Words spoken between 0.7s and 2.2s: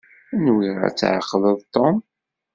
ad tɛeqleḍ Tom.